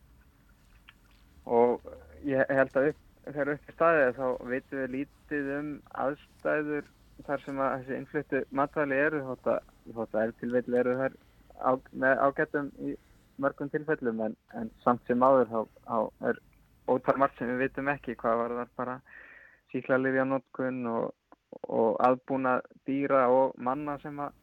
[1.46, 1.86] og
[2.26, 5.70] ég held að upp, þegar upp í staðið þá veitum við lítið um
[6.04, 6.90] aðstæður
[7.26, 10.96] þar sem að þessi innfluttu matvæli eru þótt að, þótt að ef til vill eru
[11.00, 11.16] þær
[11.60, 12.96] á, með ágættum í
[13.42, 16.40] mörgum tilfellum en, en samt sem áður þá, þá er
[16.88, 18.96] ótal margt sem við veitum ekki hvað var þar bara
[19.72, 21.06] síklarlifjanótkun og,
[21.68, 24.34] og aðbúna dýra og manna sem að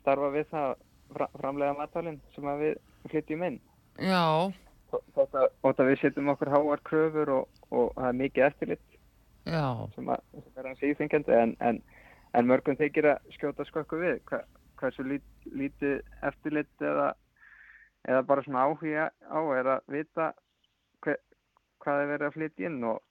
[0.00, 0.82] starfa við það að
[1.14, 2.76] fra, framlega matvælinn sem að við
[3.12, 3.60] flytjum inn.
[4.00, 4.50] Já,
[4.92, 8.98] þótt að, þótt að við setjum okkur háar kröfur og, og það er mikið eftirlit
[9.44, 11.80] já, sem, að, sem er hans íþingjandi en, en,
[12.34, 14.42] en mörgum þykir að skjóta skökku við Hva,
[14.80, 17.12] hversu lít, lítið eftirlit eða,
[18.08, 20.30] eða bara svona áhuga á er að vita
[21.04, 21.20] hver,
[21.84, 23.02] hvað er verið að flytja inn og,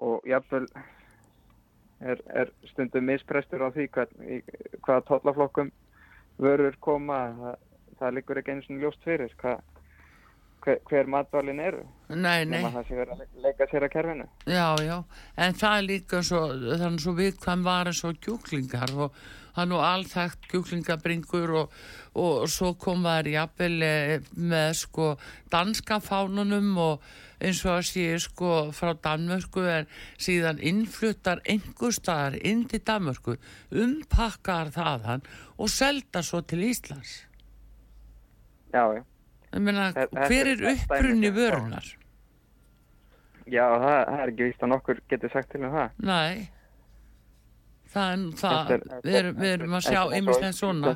[0.00, 0.66] og jafnvel
[2.00, 4.16] er, er stundum misprestur á því hvað,
[4.82, 5.72] hvaða tollaflokkum
[6.42, 7.20] vörur koma.
[7.38, 7.60] Það,
[8.00, 9.62] það liggur ekki eins og ljóst fyrir hvað
[10.62, 12.62] hver, hver matvælin eru nei, nei.
[12.62, 14.96] það sé verið að le- leika sér að kerfinu Já, já,
[15.46, 16.42] en það er líka svo,
[16.82, 19.16] þannig svo viðkvæm var eins og kjúklingar og
[19.52, 21.74] það er nú alþægt kjúklingabringur og,
[22.16, 25.10] og svo kom það jafnvel eh, með sko
[25.52, 29.88] danska fánunum og eins og að sé sko frá Danmörku en
[30.22, 33.34] síðan innfluttar einhver staðar inn til Danmörku,
[33.74, 35.24] umpakkar þaðan
[35.58, 37.26] og selda svo til Íslands.
[38.72, 39.02] já, já
[39.60, 39.90] meina,
[40.28, 41.90] hver er upprunni vörunar?
[43.52, 45.90] Já, það, það er ekki víst að nokkur getur sagt til um það.
[46.08, 46.46] Nei,
[47.92, 50.94] það er, það, er- við erum, við erum að sjá ymmislega svona.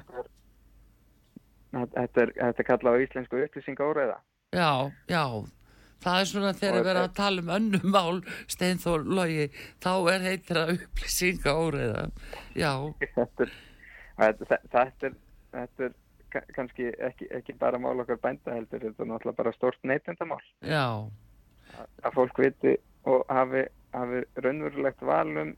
[1.77, 4.17] Þetta er, þetta er kallað á íslensku upplýsingaóreiða.
[4.57, 4.71] Já,
[5.11, 5.25] já,
[6.07, 8.23] það er svona þegar við erum að tala um önnum mál,
[8.55, 9.49] Steinþór Logi,
[9.85, 10.27] þá er
[10.79, 12.07] upplýsinga óreiða.
[12.57, 12.73] Já,
[13.17, 13.53] Þetta er,
[14.17, 15.17] þetta, er,
[15.53, 15.95] þetta er
[16.57, 20.43] kannski ekki, ekki bara mál okkar bænda heldur, þetta er náttúrulega bara stórt neytendamál.
[20.63, 21.11] já,
[22.03, 25.55] Að fólk viti og hafi, hafi raunverulegt val um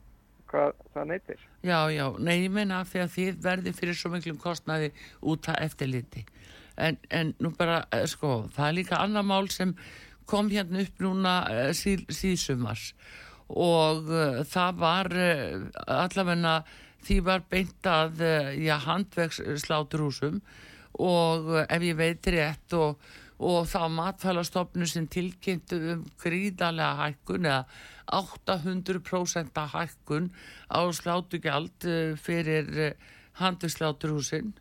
[0.49, 1.39] hvað það neytir.
[1.63, 5.47] já, já, nei, ég meina af því að þið verði fyrir svo miklum kostnaði út
[5.47, 6.25] að eftirliti.
[6.77, 9.75] En, en nú bara, eh, sko, það er líka annar mál sem
[10.25, 12.93] kom hérna upp núna eh, sí, síðsumars
[13.49, 16.59] og uh, það var uh, allavegna
[17.05, 20.41] því var beint að uh, já, handvegssláturhúsum
[20.97, 22.97] og ef ég veit rétt og,
[23.39, 27.63] og þá matfælastofnu sem tilkynntu um gríðarlega hækkun eða
[28.19, 30.31] 800% hækkun
[30.73, 34.53] á slátugjald uh, fyrir uh, handvegssláturhúsin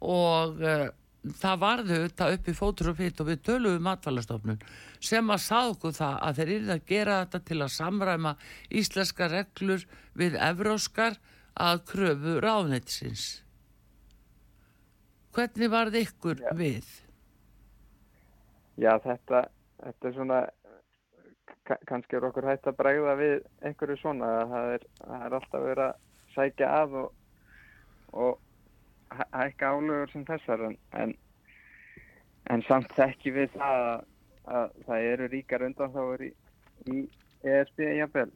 [0.00, 0.88] og uh,
[1.20, 4.62] það varðu þetta upp í fótur og pitt og við töluðum matfælastofnun
[5.04, 8.34] sem að sá okkur það að þeir eru að gera þetta til að samræma
[8.80, 9.84] íslenska reglur
[10.16, 11.18] við evróskar
[11.60, 13.24] að kröfu ráðnetsins.
[15.36, 16.50] Hvernig varð ykkur Já.
[16.58, 16.86] við?
[18.80, 19.44] Já, þetta,
[19.84, 20.38] þetta er svona,
[21.68, 23.34] ka- kannski er okkur hægt að bregða við
[23.68, 25.98] einhverju svona, að það er, það er alltaf verið að
[26.34, 27.12] sækja að og,
[28.24, 28.38] og
[29.18, 31.14] hæ- hækka álögur sem þessar en, en,
[32.50, 34.04] en samt ekki við það að,
[34.56, 36.32] að það eru ríkar undan þá er í,
[36.90, 37.04] í
[37.54, 38.30] ESB jafnvel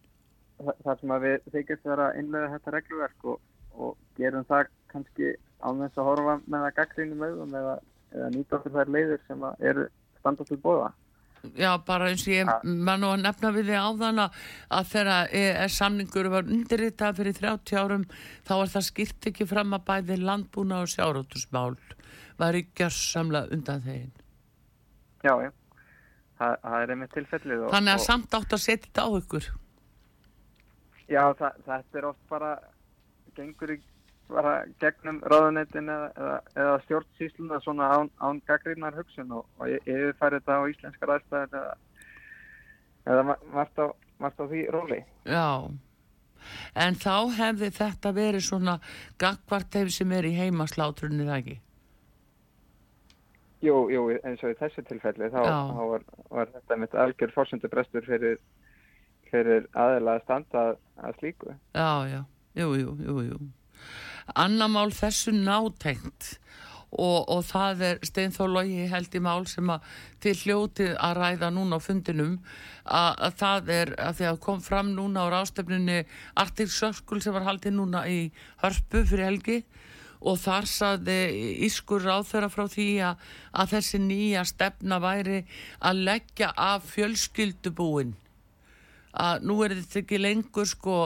[0.85, 3.40] þar sem að við þykist vera að innlega þetta regluverk og,
[3.74, 5.33] og gerum það kannski
[5.64, 7.79] án þess að horfa með það gaggrínum auðvum eða,
[8.12, 9.88] eða nýta okkur þær leiður sem eru
[10.20, 10.92] standað til bóða.
[11.53, 15.72] Já, bara eins og ég maður nú að nefna við því áðan að þegar er
[15.72, 18.07] samningur var undirritað fyrir 30 árum
[18.48, 21.74] þá er það skipt ekki fram að bæði landbúna og sjárótusmál
[22.40, 24.09] var ekki samla undan þeim.
[25.24, 25.50] Já, já.
[26.38, 27.61] Það, það er einmitt tilfellið.
[27.64, 29.50] Og, Þannig að og, samt átt að setja þetta á ykkur.
[31.05, 32.55] Já, það, þetta er oft bara
[33.37, 33.79] gengur í
[34.28, 39.84] bara gegnum ráðunetin eða, eða, eða stjórnsýsluna svona án, án gaggrínar hugsun og, og ég
[39.84, 41.74] yfirfæri þetta á íslenskar aðstæðin eða,
[43.12, 43.87] eða margt á,
[44.22, 45.00] margt á því róli.
[45.28, 45.48] Já,
[46.87, 48.78] en þá hefði þetta verið svona
[49.20, 51.58] gagvart ef sem er í heimaslátrunni það ekki?
[53.64, 57.68] Jú, jú, eins og í þessu tilfelli þá, þá var, var þetta mitt algjör fórsöndu
[57.72, 58.40] brestur fyrir,
[59.30, 60.64] fyrir aðeila að standa
[61.00, 61.54] að slíku.
[61.76, 62.20] Já, já,
[62.60, 63.38] jú, jú, jú, jú
[64.32, 66.38] annamál þessu nátengt.
[66.94, 69.87] Og, og það er steinþólogi held í mál sem að
[70.22, 72.37] til hljótið að ræða núna á fundinum
[72.84, 76.04] að, að það er að því að kom fram núna á rástöfnunni
[76.38, 78.20] Artir Sörskul sem var haldið núna í
[78.62, 79.58] hörpu fyrir helgi.
[80.24, 81.18] Og þar saði
[81.66, 85.42] Ískur ráþöra frá því að, að þessi nýja stefna væri
[85.84, 88.14] að leggja af fjölskyldubúin.
[89.12, 90.98] Að nú er þetta ekki lengur sko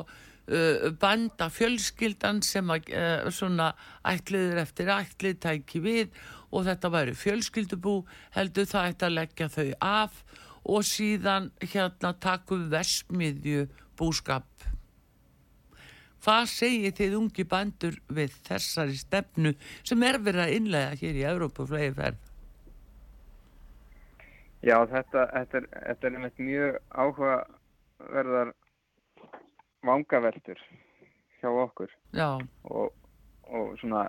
[1.01, 3.73] banda fjölskyldan sem að uh, svona
[4.09, 7.97] ætliður eftir ætlið tæki við og þetta væri fjölskyldubú
[8.37, 10.23] heldur það ætti að leggja þau af
[10.69, 13.67] og síðan hérna takum vesmiðju
[13.99, 14.47] búskap.
[16.25, 19.53] Hvað segir þið ungi bandur við þessari stefnu
[19.87, 22.25] sem er verið að innlega hér í Európa flegi ferð?
[24.67, 26.17] Já þetta, þetta er, þetta er
[26.49, 28.51] mjög áhugaverðar
[29.87, 30.61] vangaveltur
[31.41, 31.93] hjá okkur.
[32.65, 32.95] Og,
[33.49, 34.09] og svona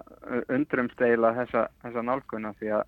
[0.50, 2.84] undrumsteila þessa, þessa nálguna því að,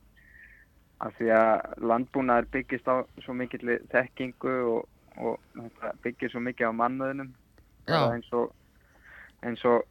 [1.06, 4.90] að því að landbúnaður byggist á svo mikill þekkingu og,
[5.22, 7.32] og byggir svo mikið á mannöðunum
[7.92, 8.52] eins og
[9.42, 9.84] eins og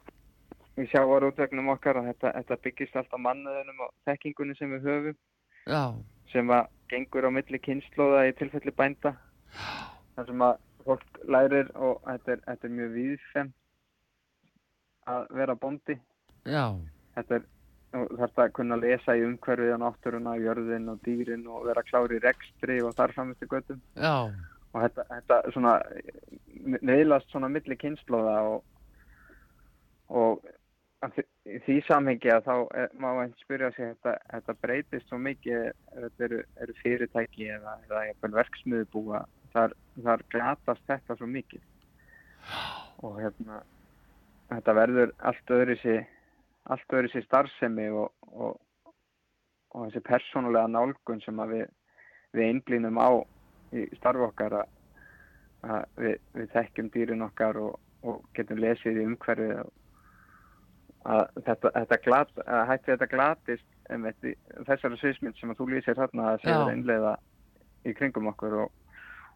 [0.78, 4.86] við sjáum á útvegnum okkar að þetta, þetta byggist alltaf mannöðunum og þekkingunni sem við
[4.88, 5.16] höfum
[5.66, 5.82] Já.
[6.32, 9.14] sem að gengur á milli kynnslóða í tilfelli bænda.
[10.16, 13.52] Þar sem að fólk lærir og þetta er, þetta er mjög víðfem
[15.10, 15.96] að vera bondi
[16.48, 16.64] Já.
[17.16, 17.48] Þetta er,
[17.92, 22.24] þetta að kunna lesa í umhverfið á náttúruna, jörðin og dýrin og vera klári í
[22.24, 24.30] rekstri og þar framist í göttum Já.
[24.70, 25.74] Og þetta, þetta svona
[26.86, 28.64] neðlast svona milli kynnslóða og
[30.10, 30.42] og
[31.48, 35.70] í því samhengi að þá er, má einn spyrja sig þetta, þetta breytist svo mikið
[35.94, 39.22] þetta eru, eru fyrirtæki eða, eða verksmiðubúa
[39.54, 41.62] þar, þar glatast þetta svo mikið.
[43.06, 43.60] Og hérna
[44.50, 46.02] þetta verður allt öðru sér
[46.70, 48.58] allt öðru sér starfsemi og, og,
[49.74, 51.66] og þessi persónulega nálgun sem við,
[52.36, 53.10] við einblínum á
[53.74, 54.72] í starfu okkar að,
[55.66, 59.60] að við, við þekkjum dýrin okkar og, og getum lesið í umhverfið
[61.10, 63.68] að þetta, þetta glat, að hætti þetta glatist
[64.68, 67.14] þessari sviðsmynd sem að þú lýsir þarna að segja einlega
[67.88, 68.74] í kringum okkur og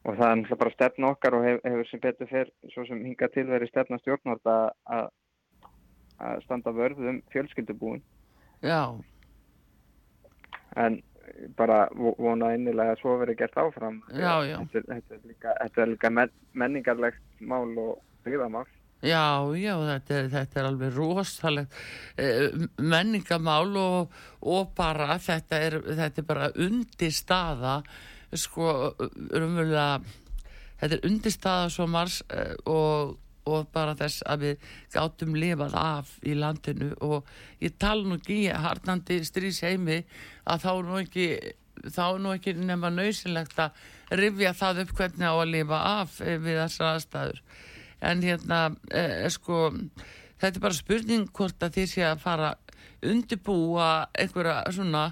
[0.04, 3.28] og það er náttúrulega bara stefn okkar og hefur, sem betur fyrr svo sem hinga
[3.32, 5.08] til verið stefna stjórnvort að
[6.44, 8.02] standa vörðum fjölskyldubúin.
[8.64, 8.94] Já.
[10.76, 11.00] En
[11.58, 14.00] bara vona einnilega að svo verið gert áfram.
[14.12, 14.56] Já, já.
[14.72, 18.66] Þetta, þetta er líka, þetta er líka men, menningarlegt mál og byggðamál.
[19.04, 21.74] Já, já, þetta er, þetta er alveg rosalegt
[22.16, 27.74] eh, menningamál og, og bara þetta er, þetta er bara undir staða
[28.32, 30.00] sko umverulega
[30.80, 33.16] þetta er undirstaða svo mars uh, og,
[33.48, 36.92] og bara þess að við gátum lifað af í landinu.
[37.04, 37.28] Og
[37.64, 40.02] ég tala nú ekki harnandi strísheimi
[40.44, 41.28] að þá er nú ekki
[41.90, 46.20] þá er nú ekki nefna nöysilegt að rifja það upp hvernig á að lifa af
[46.22, 47.40] eh, við þessar aðstæður.
[48.04, 48.60] En hérna
[48.92, 49.70] eh, sko
[50.40, 52.54] þetta er bara spurning hvort að þið sé að fara
[53.04, 55.04] undirbúa einhverja svona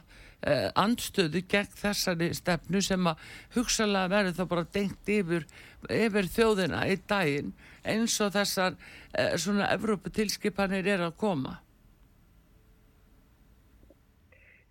[0.46, 3.26] eh, andstöðu gegn þessari stefnu sem að
[3.56, 5.46] hugsalega verður þá bara dengt yfir,
[5.88, 7.52] yfir þjóðina í daginn
[7.82, 8.76] eins og þessar
[9.14, 11.58] eh, svona Evróputilskipanir er að koma?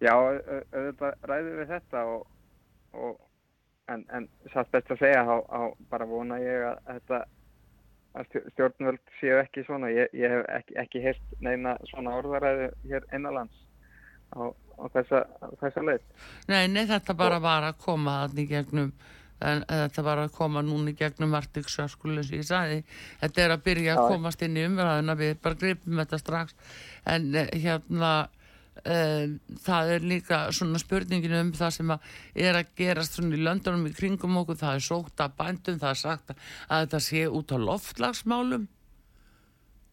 [0.02, 2.24] Já, auðvitað ræður við þetta og,
[2.98, 3.20] og
[3.94, 7.20] en, en satt best að segja á, á bara vona ég að þetta
[8.12, 9.92] að stjórnvöld séu ekki svona.
[9.94, 13.62] Ég, ég hef ekki, ekki heilt neina svona orðaræðu hér einnalands
[14.36, 15.24] á, á þessa,
[15.62, 16.06] þessa leið.
[16.52, 18.94] Nei, nei, þetta bara var að koma þannig gegnum
[19.42, 22.82] en þetta var að koma núni gegnum artiksaskulun sem ég sagði.
[23.22, 26.78] Þetta er að byrja að komast inn í umræðina við bara gripum þetta strax.
[27.10, 29.24] En eh, hérna uh,
[29.66, 32.12] það er líka svona spurningin um það sem að
[32.50, 34.62] er að gerast svona í löndunum í kringum okkur.
[34.62, 38.70] Það er sókt að bændum, það er sagt að þetta sé út á loftlagsmálum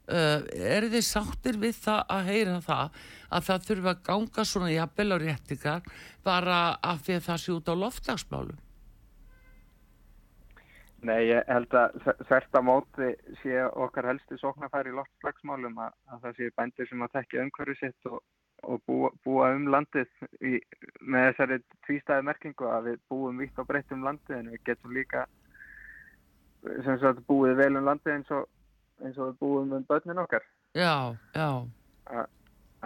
[0.08, 0.40] uh,
[0.76, 5.10] er þið sáttir við það að heyra það að það þurfa að ganga svona jafnvel
[5.12, 5.92] á réttikar
[6.24, 8.64] bara af því að það sé út á loftlagsmálum
[10.98, 16.24] Nei, ég held að þvert á móti sé okkar helsti sóknarfæri í loftslagsmálum að, að
[16.24, 18.16] það sé bændir sem að tekja umhverju sitt og,
[18.66, 20.10] og búa, búa um landið
[20.42, 20.56] í,
[20.98, 24.96] með þessari tvístæði merkingu að við búum vitt og breytt um landið en við getum
[24.96, 25.28] líka
[26.66, 28.50] sem sagt búið vel um landið eins og,
[29.04, 30.46] eins og við búum um börnin okkar.
[30.76, 31.50] Já, já.
[32.08, 32.24] A,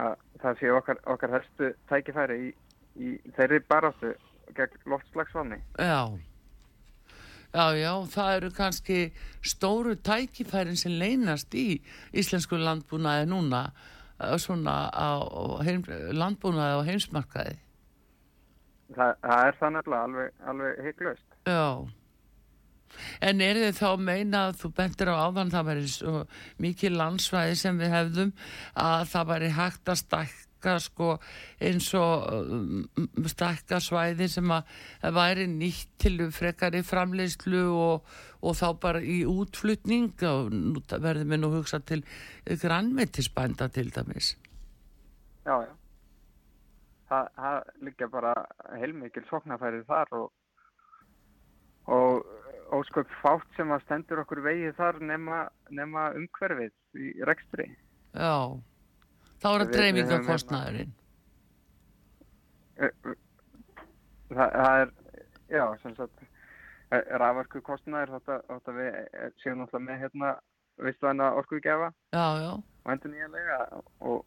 [0.01, 2.51] að það sé okkar, okkar helstu tækifæri í,
[2.97, 4.13] í þeirri baráttu
[4.57, 5.59] gegn loftslagsvalni.
[5.79, 6.13] Já.
[7.53, 8.99] Já, já, það eru kannski
[9.45, 11.83] stóru tækifærin sem leynast í
[12.17, 13.67] íslensku landbúnaði núna,
[14.17, 15.21] eh, svona á
[15.61, 15.83] heim,
[16.17, 17.59] landbúnaði á heimsmarkaði.
[18.93, 21.27] Það, það er það nefnilega alveg, alveg hygglust.
[21.45, 21.61] Já,
[23.21, 26.23] en er þið þá meina að þú bentir á áðan það væri svo
[26.63, 28.33] mikið landsvæði sem við hefðum
[28.85, 31.09] að það væri hægt að stakka sko
[31.63, 32.83] eins og um,
[33.29, 40.13] stækka svæði sem að væri nýtt til frekari framleiðslu og, og þá bara í útflutning?
[40.29, 42.03] Og nú verðum við nú hugsa til
[42.47, 44.35] grannmettisbænda til dæmis.
[45.43, 45.73] Já, já.
[47.11, 48.31] Það, það líka bara
[48.79, 50.31] heilmikil soknafærið þar og
[51.91, 52.25] og
[52.73, 57.69] ósköp fátt sem að stendur okkur vegið þar nema, nema umhverfið í rekstri
[58.13, 58.59] Já
[59.43, 60.91] Þá er það dreifingakostnaðurinn.
[64.33, 64.93] Það, það er,
[65.51, 66.23] já, sem sagt,
[67.19, 68.95] rafarku kostnaður, þetta við
[69.43, 70.31] séum náttúrulega með hérna
[70.83, 73.57] vistvæna orkuðgefa og endur nýjanlega
[74.09, 74.23] og,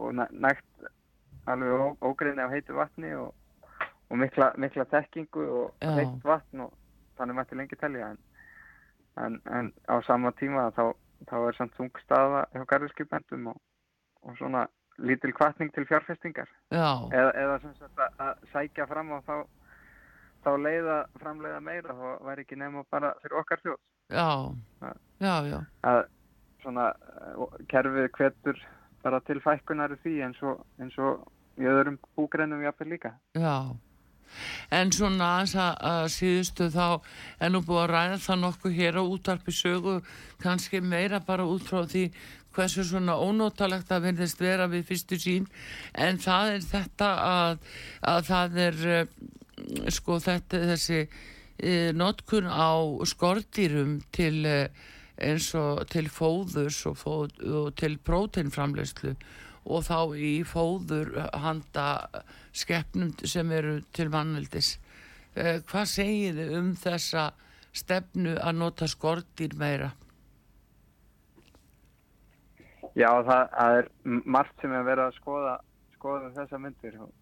[0.00, 0.86] og nægt
[1.50, 3.34] alveg ógrinni af heitu vatni og,
[4.08, 5.90] og mikla, mikla tekkingu og já.
[5.98, 6.72] heitt vatn og
[7.20, 8.20] þannig mætti lengi telja en,
[9.20, 10.90] en, en á sama tíma þá,
[11.30, 13.60] þá er samt þungstaða hjá garðurskipendum og
[14.22, 14.66] og svona
[14.98, 16.48] lítil kvartning til fjárfestingar.
[16.70, 19.36] Eða, eða sem sagt að sækja fram og þá,
[20.44, 23.78] þá leiða framleiða meira þá væri ekki nefn og bara fyrir okkar þjóð.
[24.10, 24.28] Já,
[25.22, 25.58] já, já.
[25.86, 26.00] að
[26.60, 26.88] svona
[27.72, 28.64] kerfið hvetur
[29.04, 31.22] bara til fækkunar því eins og, eins og
[31.60, 33.14] í öðrum búgreinum jáfnveg líka.
[33.38, 33.72] Já
[34.70, 37.00] En svona að síðustu þá
[37.40, 39.96] er nú búið að ræða það nokkuð hér á útarpi sögu
[40.42, 42.10] kannski meira bara út frá því
[42.54, 45.50] hversu svona ónótalegt að verðist vera við fyrstu sín
[45.94, 47.68] en það er þetta að,
[48.12, 49.12] að það er uh,
[49.92, 52.74] sko þetta þessi uh, notkun á
[53.12, 54.66] skortýrum til uh,
[55.20, 59.14] eins og til fóðurs og, fóð, og til próteinframlegslu
[59.70, 61.86] og þá í fóður handa
[62.52, 64.76] skeppnum sem eru til mannveldis
[65.34, 67.30] hvað segir þið um þessa
[67.72, 69.92] stefnu að nota skortýr meira?
[72.98, 73.88] Já, það, það er
[74.26, 75.52] margt sem er verið að skoða,
[75.94, 77.12] skoða þessa myndir og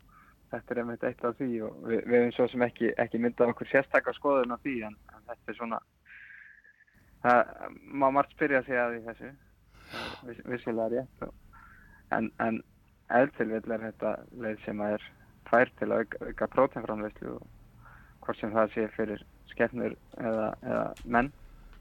[0.48, 3.52] þetta er einmitt eitt af því og við, við hefum svo sem ekki, ekki myndað
[3.52, 5.82] okkur sérstakar skoðun af því en, en þetta er svona,
[7.26, 7.52] það
[8.00, 9.30] má margt spyrja sig að því þessu,
[10.30, 11.36] viss, vissilega rétt og,
[12.16, 12.62] en, en
[13.20, 15.08] eðtilvill er þetta leið sem að er
[15.48, 17.44] tvær til að auka, prótenframleyslu og
[18.24, 21.30] hvort sem það sé fyrir skefnur eða, eða menn.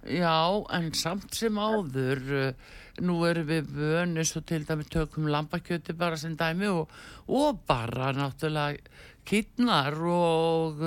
[0.08, 0.38] Já,
[0.78, 6.20] en samt sem áður, uh, nú erum við vönu svo til dæmi tökum lambakjöti bara
[6.20, 6.94] sem dæmi og,
[7.28, 8.80] og bara náttúrulega
[9.28, 10.80] kittnar og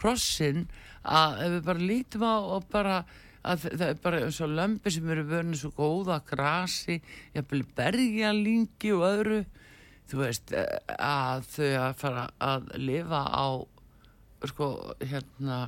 [0.00, 2.96] hrossin uh, að ef við bara lítum á og bara
[3.46, 6.98] að það er bara eins og lömpi sem eru vönu svo góða, grasi,
[7.76, 9.44] bergjalingi og öðru,
[10.10, 10.64] þú veist uh,
[10.96, 13.46] að þau að fara að lifa á,
[14.46, 14.68] sko,
[15.02, 15.60] hérna,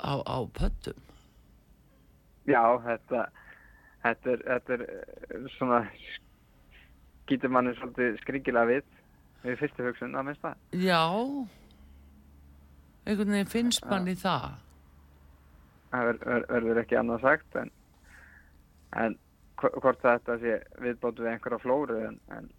[0.00, 1.00] á, á pöttum.
[2.48, 3.24] Já, þetta,
[4.04, 5.80] þetta, er, þetta er eh, svona,
[7.28, 8.98] getur manni svolítið skringilega við,
[9.44, 10.58] við fyrstu hugsun að minnst það.
[10.84, 11.00] Já,
[13.04, 14.60] einhvern veginn finnst manni það.
[15.94, 17.72] Það ver, verður ekki annað sagt, en,
[18.98, 19.16] en
[19.60, 22.50] hvort þetta sé viðbótu við einhverja flóru, en, en,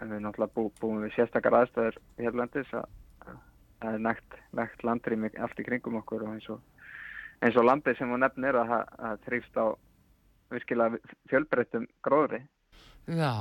[0.00, 2.88] en við náttúrulega bú, búum við sérstakar aðstæður í heflandis að
[3.80, 6.60] það er nægt, nægt landrými allt í kringum okkur og eins og
[7.40, 9.66] eins og landið sem hún nefnir að það trýfst á
[10.50, 10.98] virkilega
[11.30, 12.42] fjölbreyttum gróðri.
[13.08, 13.32] Já,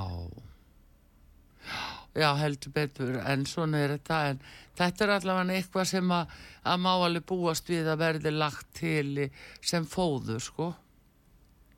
[2.18, 4.40] Já, heldur betur, en svona er þetta, en
[4.80, 6.32] þetta er allavega eitthvað sem að,
[6.66, 9.28] að má alveg búast við að verði lagt til
[9.62, 10.72] sem fóður, sko.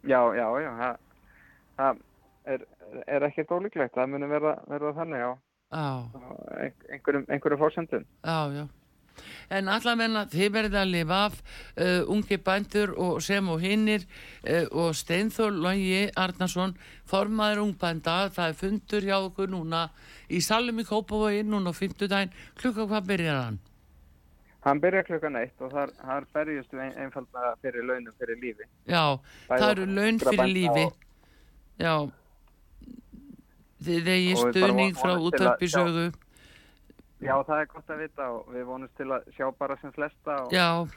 [0.07, 1.10] Já, já, já, það,
[1.81, 2.03] það
[2.55, 2.67] er,
[3.07, 5.31] er ekkert ólíklegt, það munir verða, verða þannig, já.
[5.71, 5.87] Já.
[6.91, 8.05] Einhverjum, einhverjum fórsendum.
[8.27, 8.67] Já, já.
[9.51, 14.65] En allavegna þið verðið að lifa af uh, ungi bændur og sem og hinnir uh,
[14.71, 16.77] og Steinþór Lógi Arnarsson,
[17.09, 19.89] formaður ungbænda, það er fundur hjá okkur núna
[20.31, 22.33] í Salum í Kópavogi núna á 50 daginn.
[22.59, 23.59] Klukka hvað byrjar hann?
[24.61, 28.67] Hann byrjar klukkan eitt og þar, þar berjast við ein, einfalda fyrir launum fyrir lífi.
[28.85, 29.17] Já,
[29.49, 30.83] Bæði það eru laun fyrir lífi.
[31.79, 31.95] Já,
[33.85, 36.09] þið eigi stuðning frá útvarpisögu.
[37.21, 40.39] Já, það er gott að vita og við vonumst til að sjá bara sem flesta
[40.41, 40.93] og,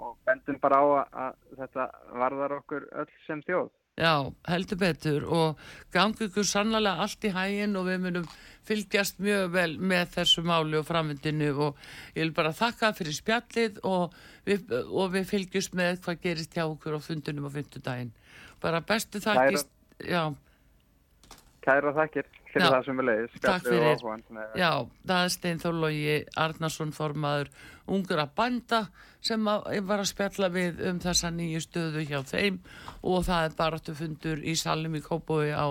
[0.00, 1.88] og bendum bara á að, að þetta
[2.22, 3.68] varðar okkur öll sem þjóð.
[3.96, 5.60] Já, heldur betur og
[5.92, 8.26] gangi ykkur sannlega allt í hægin og við munum
[8.68, 11.78] fylgjast mjög vel með þessu máli og framvindinu og
[12.12, 14.12] ég vil bara þakka fyrir spjallið og
[14.44, 18.12] við, og við fylgjast með hvað gerist hjá okkur á fundunum á fundudaginn.
[18.60, 19.72] Bara bestu þakkist,
[20.04, 20.24] já.
[21.66, 23.40] Kæra þakkir fyrir já, það sem við leiðis.
[23.42, 24.04] Takk fyrir.
[24.60, 24.70] Já,
[25.08, 27.50] það er Steinþólogi Arnarsson formaður
[27.96, 28.80] ungur að banda
[29.26, 32.60] sem að, var að spjalla við um þessa nýju stöðu hjá þeim
[33.02, 35.66] og það er bara að fundur í Salim í Kópói á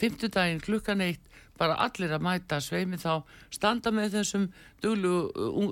[0.00, 1.24] fymtudaginn klukkan eitt
[1.58, 4.46] bara allir að mæta sveimi þá standa með þessum
[4.82, 5.14] duglu,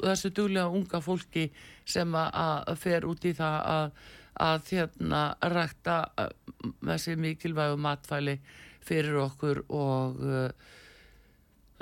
[0.02, 1.46] þessu duglega unga fólki
[1.86, 3.92] sem að fer út í það að,
[4.42, 5.22] að þérna
[5.52, 5.96] rækta
[6.84, 8.36] þessi mikilvægu matfæli
[8.86, 10.50] fyrir okkur og uh,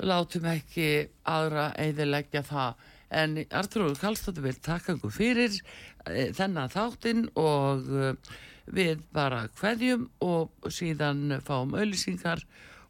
[0.05, 0.89] látum ekki
[1.29, 2.83] aðra eðilegja það.
[3.15, 8.35] En Artur Kallstóttur vil taka ykkur fyrir uh, þennan þáttinn og uh,
[8.65, 12.41] við bara hverjum og síðan fáum auðlýsingar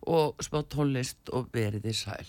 [0.08, 2.28] og spá tónlist og veriði sæl